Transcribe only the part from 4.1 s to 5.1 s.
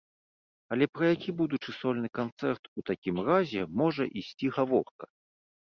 ісці гаворка?